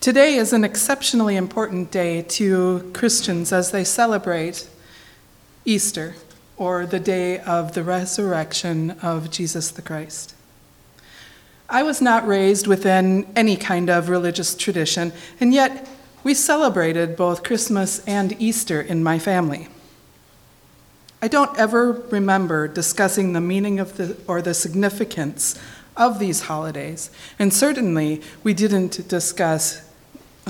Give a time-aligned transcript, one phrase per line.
[0.00, 4.66] Today is an exceptionally important day to Christians as they celebrate
[5.66, 6.14] Easter,
[6.56, 10.34] or the day of the resurrection of Jesus the Christ.
[11.68, 15.86] I was not raised within any kind of religious tradition, and yet
[16.24, 19.68] we celebrated both Christmas and Easter in my family.
[21.20, 25.60] I don't ever remember discussing the meaning of the or the significance
[25.94, 29.89] of these holidays, and certainly we didn't discuss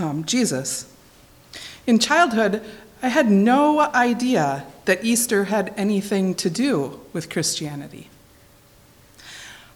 [0.00, 0.92] um, Jesus.
[1.86, 2.62] In childhood,
[3.02, 8.08] I had no idea that Easter had anything to do with Christianity.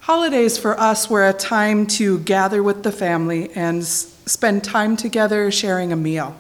[0.01, 5.51] Holidays for us were a time to gather with the family and spend time together
[5.51, 6.37] sharing a meal.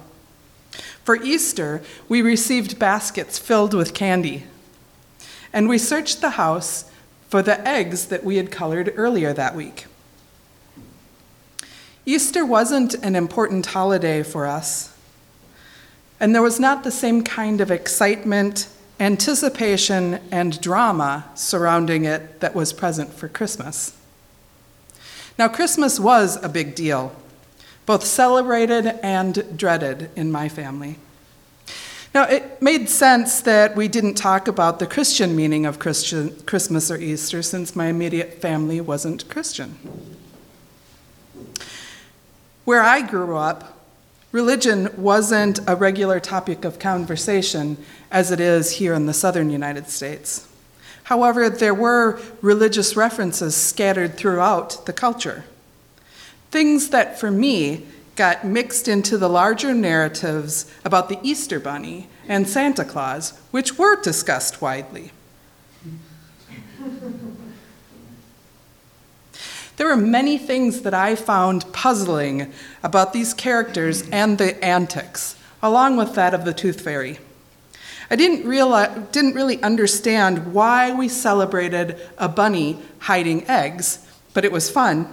[1.02, 4.44] For Easter, we received baskets filled with candy,
[5.52, 6.90] and we searched the house
[7.28, 9.86] for the eggs that we had colored earlier that week.
[12.06, 14.94] Easter wasn't an important holiday for us,
[16.20, 18.68] and there was not the same kind of excitement
[19.00, 23.96] anticipation and drama surrounding it that was present for Christmas.
[25.38, 27.14] Now, Christmas was a big deal,
[27.86, 30.98] both celebrated and dreaded in my family.
[32.14, 36.88] Now, it made sense that we didn't talk about the Christian meaning of Christian, Christmas
[36.88, 39.76] or Easter since my immediate family wasn't Christian.
[42.64, 43.74] Where I grew up,
[44.32, 47.76] Religion wasn't a regular topic of conversation
[48.10, 50.48] as it is here in the southern United States.
[51.04, 55.44] However, there were religious references scattered throughout the culture.
[56.50, 62.48] Things that, for me, got mixed into the larger narratives about the Easter Bunny and
[62.48, 65.12] Santa Claus, which were discussed widely.
[69.76, 72.52] There were many things that I found puzzling
[72.82, 77.18] about these characters and the antics, along with that of the Tooth Fairy.
[78.10, 84.52] I didn't, realize, didn't really understand why we celebrated a bunny hiding eggs, but it
[84.52, 85.12] was fun.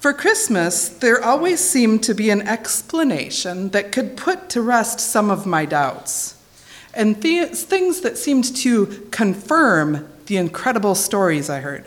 [0.00, 5.30] For Christmas, there always seemed to be an explanation that could put to rest some
[5.30, 6.34] of my doubts,
[6.92, 11.86] and th- things that seemed to confirm the incredible stories I heard.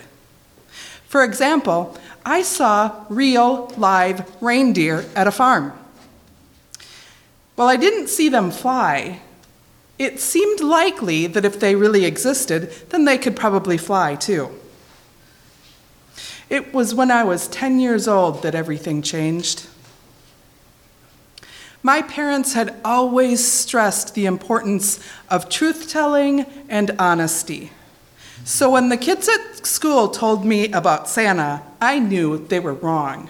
[1.08, 5.72] For example, I saw real live reindeer at a farm.
[7.54, 9.20] While I didn't see them fly,
[9.98, 14.50] it seemed likely that if they really existed, then they could probably fly too.
[16.50, 19.66] It was when I was 10 years old that everything changed.
[21.82, 25.00] My parents had always stressed the importance
[25.30, 27.70] of truth telling and honesty.
[28.46, 33.28] So when the kids at school told me about Santa, I knew they were wrong.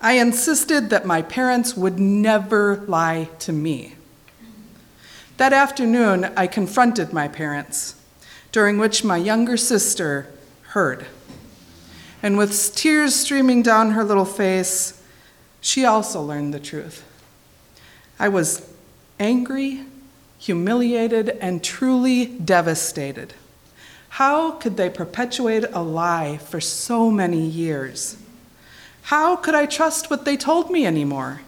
[0.00, 3.94] I insisted that my parents would never lie to me.
[5.36, 7.94] That afternoon, I confronted my parents,
[8.50, 10.26] during which my younger sister
[10.70, 11.06] heard.
[12.20, 15.00] And with tears streaming down her little face,
[15.60, 17.04] she also learned the truth.
[18.18, 18.68] I was
[19.20, 19.84] angry,
[20.36, 23.34] humiliated, and truly devastated.
[24.14, 28.16] How could they perpetuate a lie for so many years?
[29.02, 31.40] How could I trust what they told me anymore?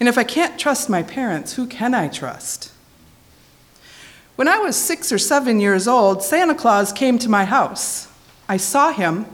[0.00, 2.72] And if I can't trust my parents, who can I trust?
[4.34, 8.08] When I was six or seven years old, Santa Claus came to my house.
[8.48, 9.26] I saw him.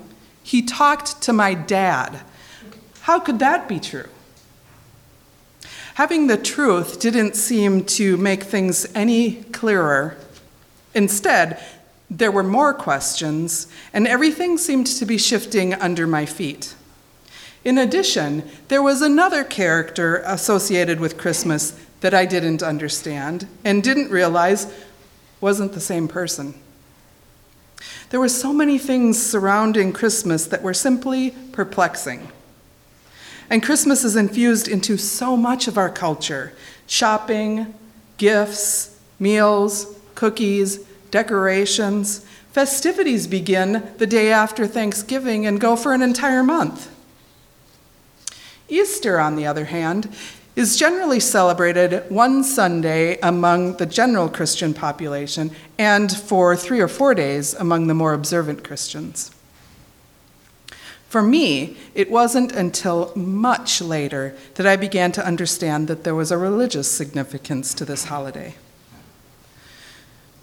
[0.42, 2.22] He talked to my dad.
[3.02, 4.08] How could that be true?
[5.94, 10.16] Having the truth didn't seem to make things any clearer.
[10.94, 11.62] Instead,
[12.10, 16.74] there were more questions, and everything seemed to be shifting under my feet.
[17.64, 24.10] In addition, there was another character associated with Christmas that I didn't understand and didn't
[24.10, 24.72] realize
[25.40, 26.54] wasn't the same person.
[28.10, 32.32] There were so many things surrounding Christmas that were simply perplexing.
[33.50, 36.52] And Christmas is infused into so much of our culture
[36.86, 37.74] shopping,
[38.16, 42.24] gifts, meals, cookies, decorations.
[42.52, 46.90] Festivities begin the day after Thanksgiving and go for an entire month.
[48.68, 50.14] Easter, on the other hand,
[50.56, 57.14] is generally celebrated one Sunday among the general Christian population and for three or four
[57.14, 59.30] days among the more observant Christians.
[61.08, 66.30] For me, it wasn't until much later that I began to understand that there was
[66.30, 68.56] a religious significance to this holiday.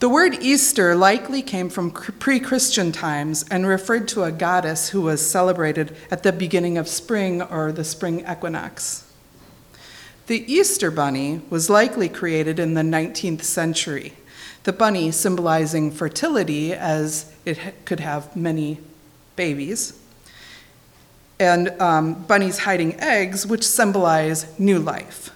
[0.06, 5.02] The word Easter likely came from pre Christian times and referred to a goddess who
[5.02, 9.12] was celebrated at the beginning of spring or the spring equinox.
[10.28, 14.14] The Easter bunny was likely created in the 19th century,
[14.62, 18.78] the bunny symbolizing fertility as it could have many
[19.36, 20.00] babies,
[21.40, 25.32] and um, bunnies hiding eggs, which symbolize new life.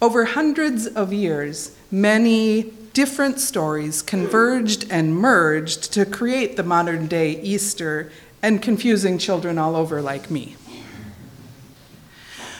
[0.00, 7.40] Over hundreds of years, many different stories converged and merged to create the modern day
[7.40, 8.10] Easter
[8.42, 10.56] and confusing children all over like me.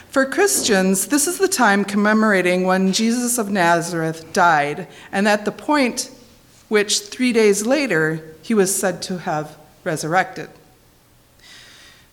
[0.09, 5.53] For Christians, this is the time commemorating when Jesus of Nazareth died, and at the
[5.53, 6.11] point
[6.69, 10.51] which three days later he was said to have resurrected.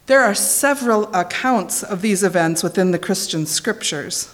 [0.05, 4.33] There are several accounts of these events within the Christian scriptures.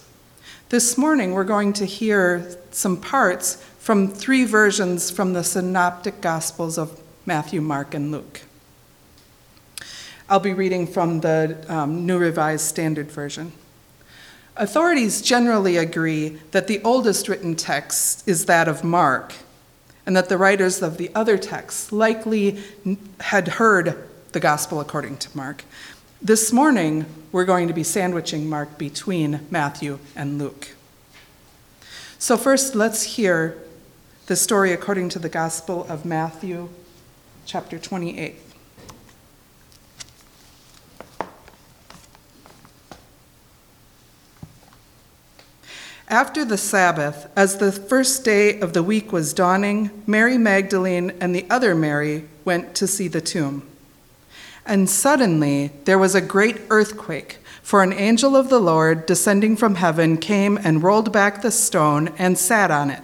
[0.70, 6.76] This morning, we're going to hear some parts from three versions from the synoptic gospels
[6.76, 8.42] of Matthew, Mark, and Luke.
[10.28, 13.52] I'll be reading from the um, New Revised Standard Version.
[14.58, 19.36] Authorities generally agree that the oldest written text is that of Mark,
[20.08, 22.64] and that the writers of the other texts likely
[23.20, 25.64] had heard the gospel according to Mark.
[26.20, 30.70] This morning, we're going to be sandwiching Mark between Matthew and Luke.
[32.18, 33.62] So, first, let's hear
[34.28, 36.70] the story according to the Gospel of Matthew,
[37.46, 38.36] chapter 28.
[46.08, 51.36] After the Sabbath, as the first day of the week was dawning, Mary Magdalene and
[51.36, 53.68] the other Mary went to see the tomb.
[54.66, 59.76] And suddenly there was a great earthquake, for an angel of the Lord, descending from
[59.76, 63.02] heaven, came and rolled back the stone and sat on it.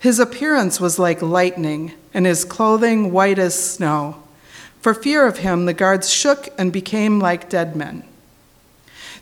[0.00, 4.22] His appearance was like lightning, and his clothing white as snow.
[4.80, 8.04] For fear of him, the guards shook and became like dead men.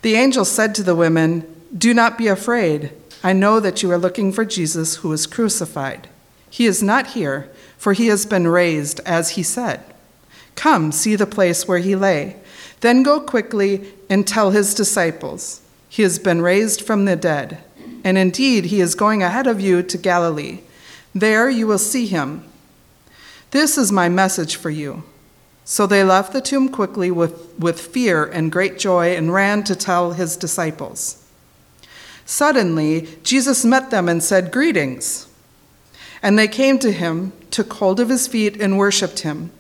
[0.03, 2.93] The angel said to the women, do not be afraid.
[3.23, 6.09] I know that you are looking for Jesus who was crucified.
[6.49, 9.83] He is not here, for he has been raised, as he said.
[10.55, 12.37] Come, see the place where he lay.
[12.81, 17.59] Then go quickly and tell his disciples, He has been raised from the dead.
[18.05, 20.61] And indeed, he is going ahead of you to Galilee.
[21.17, 22.45] There you will see him.
[23.51, 25.03] This is my message for you.
[25.65, 29.75] So they left the tomb quickly with, with fear and great joy and ran to
[29.75, 31.27] tell his disciples.
[32.27, 35.27] Suddenly, Jesus met them and said, Greetings.
[36.23, 39.53] And they came to him, took hold of his feet, and worshiped him.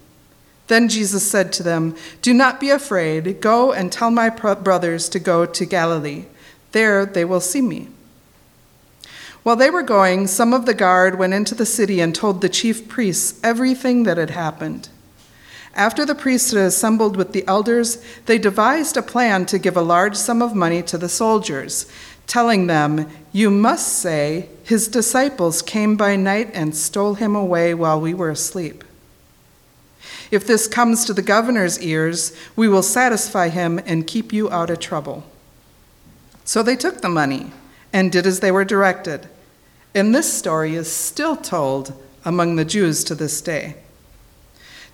[0.67, 3.41] Then Jesus said to them, Do not be afraid.
[3.41, 6.26] Go and tell my brothers to go to Galilee.
[6.73, 7.88] There they will see me.
[9.46, 12.48] While they were going, some of the guard went into the city and told the
[12.48, 14.88] chief priests everything that had happened.
[15.72, 19.82] After the priests had assembled with the elders, they devised a plan to give a
[19.82, 21.87] large sum of money to the soldiers
[22.26, 28.00] telling them, You must say, His disciples came by night and stole him away while
[28.00, 28.82] we were asleep.
[30.32, 34.70] If this comes to the governor's ears, we will satisfy him and keep you out
[34.70, 35.22] of trouble.
[36.44, 37.52] So they took the money
[37.93, 39.28] and did as they were directed.
[39.96, 43.76] And this story is still told among the Jews to this day.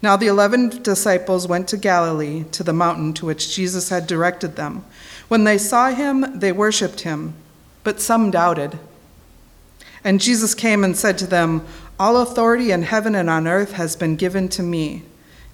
[0.00, 4.54] Now the eleven disciples went to Galilee, to the mountain to which Jesus had directed
[4.54, 4.84] them.
[5.26, 7.34] When they saw him, they worshiped him,
[7.82, 8.78] but some doubted.
[10.04, 11.66] And Jesus came and said to them,
[11.98, 15.02] All authority in heaven and on earth has been given to me.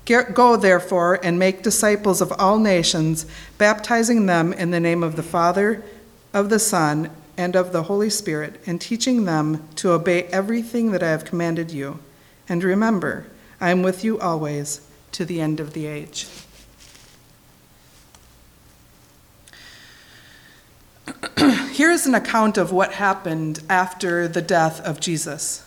[0.04, 3.24] Go, therefore, and make disciples of all nations,
[3.56, 5.82] baptizing them in the name of the Father,
[6.34, 11.02] of the Son, and of the Holy Spirit, and teaching them to obey everything that
[11.02, 12.00] I have commanded you.
[12.48, 13.28] And remember,
[13.60, 16.26] I am with you always to the end of the age.
[21.72, 25.64] Here is an account of what happened after the death of Jesus.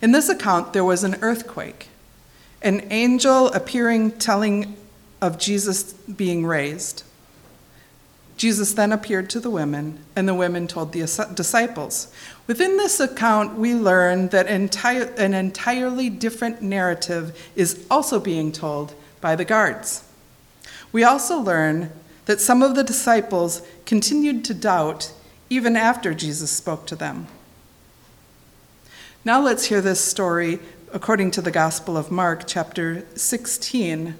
[0.00, 1.88] In this account, there was an earthquake,
[2.62, 4.76] an angel appearing telling
[5.20, 7.04] of Jesus being raised.
[8.36, 11.00] Jesus then appeared to the women, and the women told the
[11.34, 12.12] disciples.
[12.46, 18.94] Within this account, we learn that entire, an entirely different narrative is also being told
[19.20, 20.04] by the guards.
[20.90, 21.92] We also learn
[22.26, 25.12] that some of the disciples continued to doubt
[25.48, 27.26] even after Jesus spoke to them.
[29.24, 30.58] Now let's hear this story
[30.92, 34.14] according to the Gospel of Mark, chapter 16,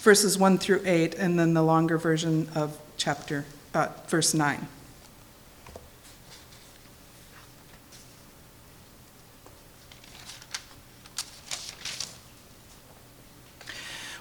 [0.00, 4.68] verses 1 through 8, and then the longer version of chapter, uh, verse 9.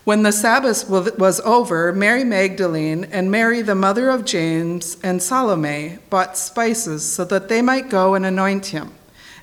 [0.07, 5.97] When the Sabbath was over, Mary Magdalene and Mary, the mother of James, and Salome
[6.09, 8.93] bought spices so that they might go and anoint him.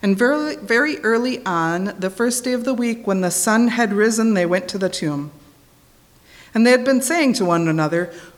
[0.00, 3.92] And very, very early on, the first day of the week, when the sun had
[3.92, 5.32] risen, they went to the tomb.
[6.54, 8.10] And they had been saying to one another,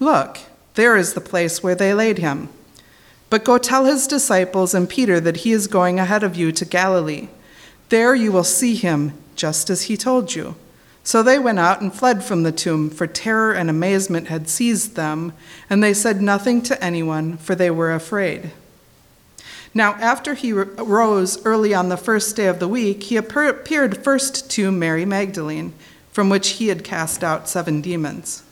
[0.00, 0.38] Look,
[0.74, 2.48] there is the place where they laid him.
[3.30, 6.64] But go tell his disciples and Peter that he is going ahead of you to
[6.64, 7.28] Galilee.
[7.88, 10.54] There you will see him, just as he told you.
[11.04, 14.94] So they went out and fled from the tomb, for terror and amazement had seized
[14.94, 15.32] them,
[15.70, 18.50] and they said nothing to anyone, for they were afraid.
[19.74, 24.50] Now, after he rose early on the first day of the week, he appeared first
[24.52, 25.72] to Mary Magdalene,
[26.12, 28.42] from which he had cast out seven demons.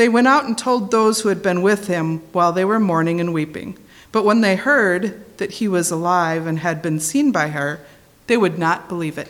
[0.00, 3.20] They went out and told those who had been with him while they were mourning
[3.20, 3.76] and weeping.
[4.12, 7.80] But when they heard that he was alive and had been seen by her,
[8.26, 9.28] they would not believe it.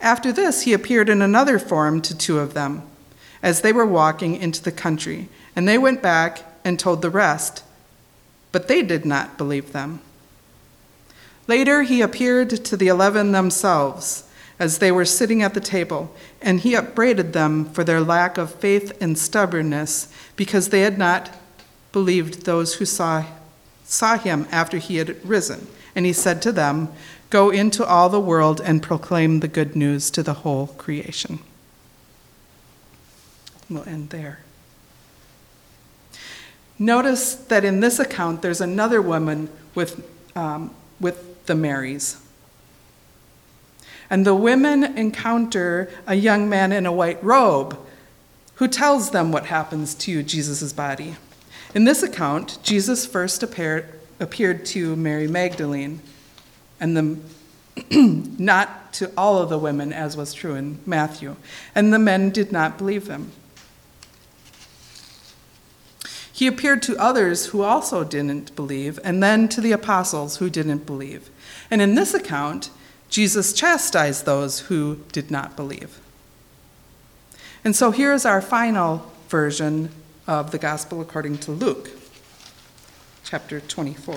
[0.00, 2.84] After this, he appeared in another form to two of them,
[3.42, 7.62] as they were walking into the country, and they went back and told the rest,
[8.50, 10.00] but they did not believe them.
[11.46, 14.23] Later, he appeared to the eleven themselves
[14.58, 18.54] as they were sitting at the table, and he upbraided them for their lack of
[18.54, 21.30] faith and stubbornness because they had not
[21.92, 23.24] believed those who saw,
[23.84, 25.66] saw him after he had risen.
[25.94, 26.88] And he said to them,
[27.30, 31.40] Go into all the world and proclaim the good news to the whole creation.
[33.68, 34.40] We'll end there.
[36.78, 40.04] Notice that in this account, there's another woman with,
[40.36, 42.23] um, with the Marys.
[44.10, 47.78] And the women encounter a young man in a white robe
[48.56, 51.16] who tells them what happens to Jesus' body.
[51.74, 53.86] In this account, Jesus first appeared,
[54.20, 56.00] appeared to Mary Magdalene
[56.78, 57.18] and the
[58.38, 61.36] not to all of the women, as was true in Matthew.
[61.74, 63.32] And the men did not believe him.
[66.32, 70.86] He appeared to others who also didn't believe, and then to the apostles who didn't
[70.86, 71.30] believe.
[71.70, 72.70] And in this account,
[73.14, 76.00] Jesus chastised those who did not believe.
[77.64, 79.90] And so here is our final version
[80.26, 81.90] of the Gospel according to Luke,
[83.22, 84.16] chapter 24.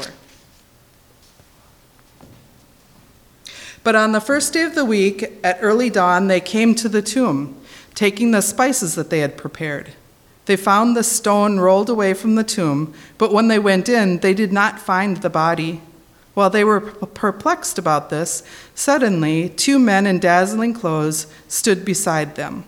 [3.83, 7.03] But on the first day of the week, at early dawn, they came to the
[7.03, 7.61] tomb,
[7.93, 9.91] taking the spices that they had prepared.
[10.47, 14.33] They found the stone rolled away from the tomb, but when they went in, they
[14.33, 15.83] did not find the body.
[16.37, 18.43] While they were perplexed about this,
[18.75, 22.63] suddenly two men in dazzling clothes stood beside them.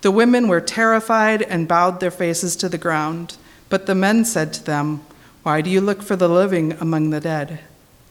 [0.00, 3.36] The women were terrified and bowed their faces to the ground.
[3.68, 5.02] But the men said to them,
[5.42, 7.60] Why do you look for the living among the dead?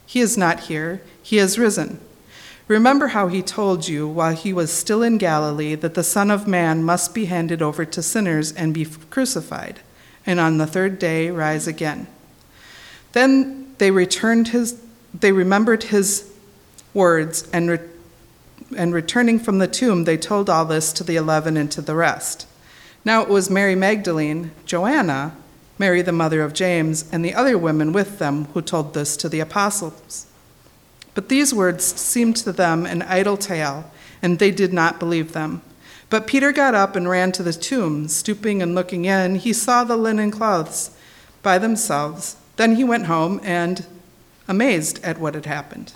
[0.05, 1.99] He is not here, he has risen.
[2.67, 6.47] Remember how he told you while he was still in Galilee that the Son of
[6.47, 9.79] Man must be handed over to sinners and be crucified,
[10.27, 12.05] and on the third day rise again.
[13.13, 14.81] Then they returned his
[15.13, 16.31] they remembered his
[16.93, 17.79] words and re,
[18.75, 21.95] and returning from the tomb they told all this to the 11 and to the
[21.95, 22.47] rest.
[23.05, 25.37] Now it was Mary Magdalene, Joanna,
[25.77, 29.29] Mary the mother of James, and the other women with them who told this to
[29.29, 30.25] the apostles.
[31.13, 33.91] But these words seemed to them an idle tale,
[34.21, 35.61] and they did not believe them.
[36.09, 38.07] But Peter got up and ran to the tomb.
[38.07, 40.91] Stooping and looking in, he saw the linen cloths
[41.41, 42.37] by themselves.
[42.57, 43.85] Then he went home and
[44.47, 45.93] amazed at what had happened.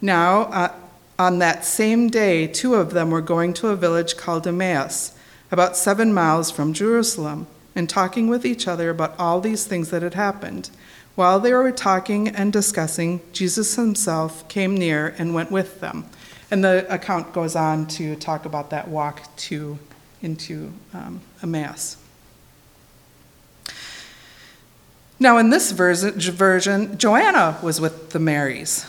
[0.00, 0.72] Now, uh,
[1.18, 5.16] on that same day, two of them were going to a village called Emmaus,
[5.50, 10.02] about seven miles from Jerusalem, and talking with each other about all these things that
[10.02, 10.70] had happened.
[11.14, 16.04] While they were talking and discussing, Jesus himself came near and went with them.
[16.50, 19.78] And the account goes on to talk about that walk to
[20.20, 21.96] into um, Emmaus.
[25.18, 28.86] Now, in this version, Joanna was with the Marys.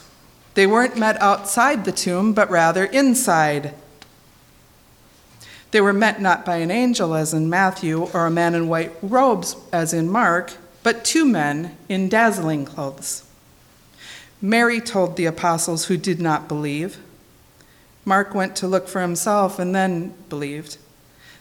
[0.55, 3.73] They weren't met outside the tomb, but rather inside.
[5.71, 8.93] They were met not by an angel, as in Matthew, or a man in white
[9.01, 10.53] robes, as in Mark,
[10.83, 13.23] but two men in dazzling clothes.
[14.41, 16.97] Mary told the apostles who did not believe.
[18.05, 20.77] Mark went to look for himself and then believed.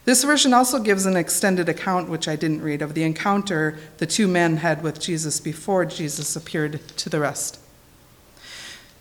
[0.06, 4.06] This version also gives an extended account, which I didn't read, of the encounter the
[4.06, 7.58] two men had with Jesus before Jesus appeared to the rest.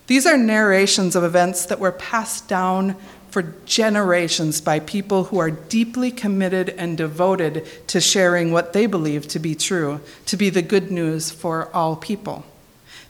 [0.08, 2.96] These are narrations of events that were passed down
[3.30, 9.28] for generations by people who are deeply committed and devoted to sharing what they believe
[9.28, 12.46] to be true, to be the good news for all people.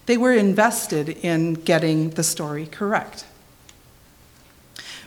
[0.06, 3.26] They were invested in getting the story correct.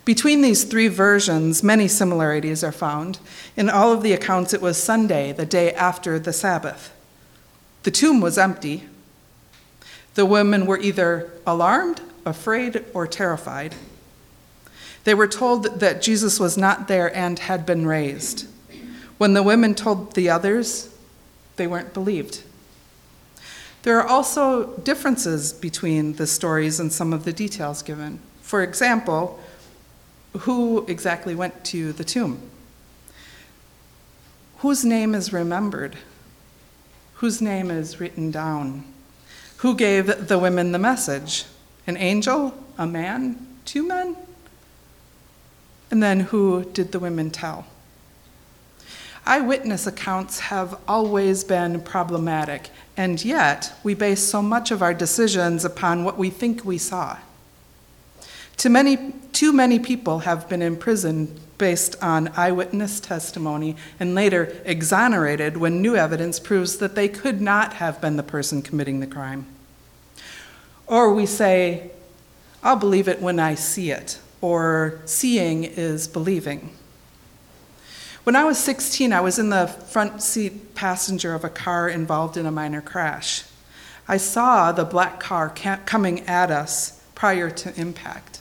[0.08, 3.18] Between these three versions, many similarities are found.
[3.58, 6.94] In all of the accounts, it was Sunday, the day after the Sabbath.
[7.82, 8.84] The tomb was empty.
[10.14, 13.74] The women were either alarmed, afraid, or terrified.
[15.04, 18.48] They were told that Jesus was not there and had been raised.
[19.18, 20.88] When the women told the others,
[21.56, 22.44] they weren't believed.
[23.82, 28.20] There are also differences between the stories and some of the details given.
[28.40, 29.38] For example,
[30.37, 32.40] who exactly went to the tomb?
[34.58, 35.97] Whose name is remembered?
[37.14, 38.85] Whose name is written down?
[39.58, 41.44] Who gave the women the message?
[41.87, 42.54] An angel?
[42.76, 43.47] A man?
[43.64, 44.16] Two men?
[45.90, 47.66] And then who did the women tell?
[49.26, 55.64] Eyewitness accounts have always been problematic, and yet we base so much of our decisions
[55.64, 57.18] upon what we think we saw.
[58.56, 65.57] Too many, too many people have been imprisoned based on eyewitness testimony and later exonerated
[65.57, 69.47] when new evidence proves that they could not have been the person committing the crime.
[70.88, 71.92] Or we say,
[72.64, 76.73] I'll believe it when I see it, or seeing is believing.
[78.25, 82.37] When I was 16, I was in the front seat passenger of a car involved
[82.37, 83.45] in a minor crash.
[84.09, 88.38] I saw the black car coming at us prior to impact.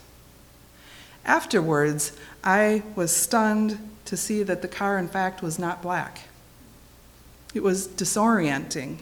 [1.27, 6.21] Afterwards, I was stunned to see that the car, in fact, was not black.
[7.53, 8.99] It was disorienting.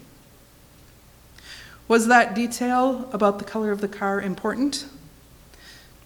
[1.88, 4.88] Was that detail about the color of the car important?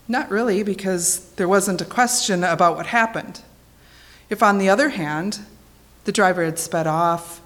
[0.09, 3.41] Not really, because there wasn't a question about what happened.
[4.29, 5.39] If, on the other hand,
[6.03, 7.39] the driver had sped off,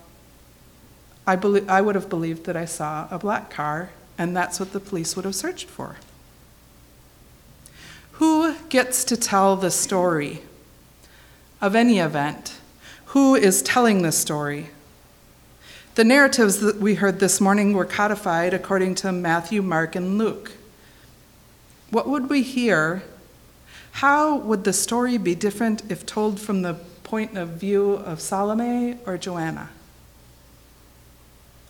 [1.28, 1.36] I,
[1.68, 5.16] I would have believed that I saw a black car, and that's what the police
[5.16, 5.98] would have searched for.
[8.14, 10.42] Who gets to tell the story
[11.60, 12.60] of any event?
[13.08, 14.70] Who is telling the story?
[15.96, 20.52] The narratives that we heard this morning were codified according to Matthew, Mark, and Luke.
[21.90, 23.04] What would we hear?
[23.94, 28.98] How would the story be different if told from the point of view of Salome
[29.08, 29.70] or Joanna?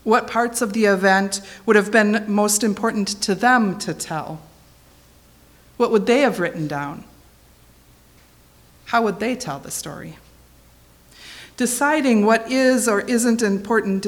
[0.03, 4.41] What parts of the event would have been most important to them to tell?
[5.77, 7.03] What would they have written down?
[8.85, 10.17] How would they tell the story?
[11.57, 14.07] Deciding what is or isn't important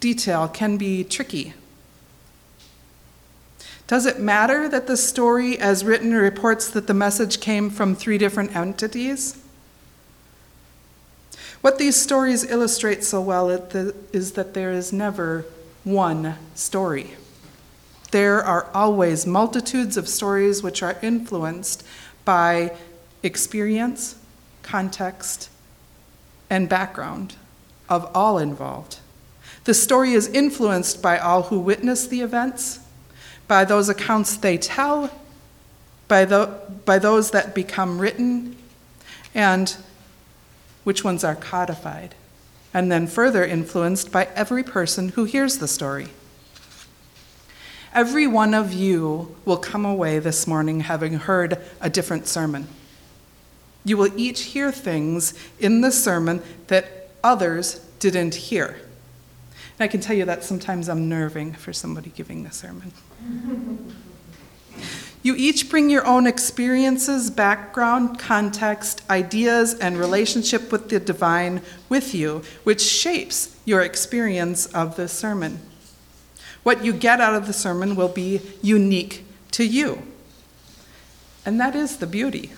[0.00, 1.54] detail can be tricky.
[3.86, 8.18] Does it matter that the story, as written, reports that the message came from three
[8.18, 9.38] different entities?
[11.60, 15.46] What these stories illustrate so well is that there is never
[15.84, 17.16] one story.
[18.10, 21.84] There are always multitudes of stories which are influenced
[22.24, 22.74] by
[23.22, 24.16] experience,
[24.62, 25.50] context,
[26.48, 27.36] and background
[27.88, 28.98] of all involved.
[29.64, 32.80] The story is influenced by all who witness the events,
[33.46, 35.10] by those accounts they tell,
[36.06, 38.56] by, the, by those that become written,
[39.34, 39.76] and
[40.84, 42.14] which ones are codified,
[42.72, 46.08] and then further influenced by every person who hears the story.
[47.94, 52.68] Every one of you will come away this morning having heard a different sermon.
[53.84, 58.66] You will each hear things in the sermon that others didn't hear.
[59.78, 62.92] And I can tell you that sometimes I'm nerving for somebody giving the sermon.
[65.22, 72.14] you each bring your own experiences, background, context, ideas, and relationship with the divine with
[72.14, 75.60] you, which shapes your experience of the sermon.
[76.62, 80.02] What you get out of the sermon will be unique to you.
[81.44, 82.52] And that is the beauty.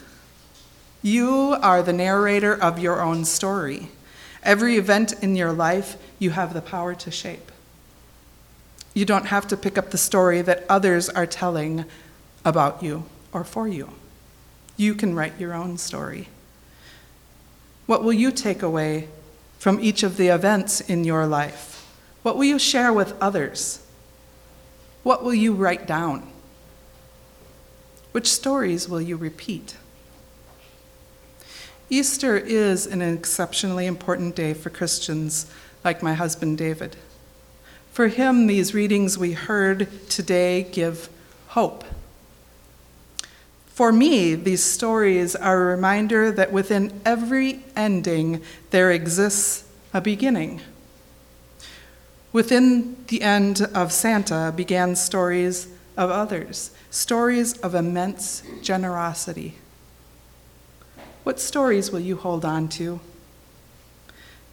[1.02, 3.88] You are the narrator of your own story.
[4.42, 7.52] Every event in your life, you have the power to shape.
[8.94, 11.84] You don't have to pick up the story that others are telling
[12.44, 13.90] about you or for you.
[14.76, 16.28] You can write your own story.
[17.86, 19.08] What will you take away
[19.58, 21.86] from each of the events in your life?
[22.22, 23.86] What will you share with others?
[25.02, 26.30] What will you write down?
[28.12, 29.76] Which stories will you repeat?
[31.88, 35.50] Easter is an exceptionally important day for Christians
[35.84, 36.96] like my husband David.
[37.92, 41.08] For him, these readings we heard today give
[41.48, 41.84] hope.
[43.66, 50.60] For me, these stories are a reminder that within every ending, there exists a beginning.
[52.32, 55.66] Within the end of Santa began stories
[55.96, 59.56] of others, stories of immense generosity.
[61.24, 63.00] What stories will you hold on to?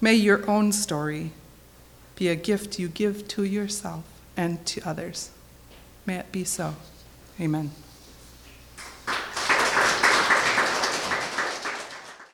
[0.01, 1.31] May your own story
[2.15, 4.03] be a gift you give to yourself
[4.35, 5.31] and to others.
[6.05, 6.75] May it be so.
[7.39, 7.71] Amen.